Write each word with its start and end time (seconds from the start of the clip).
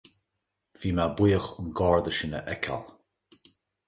Bhí 0.77 0.89
mé 0.99 1.05
buíoch 1.19 1.49
an 1.63 1.67
Garda 1.79 2.11
sin 2.21 2.33
a 2.37 2.39
fheiceáil. 2.47 2.87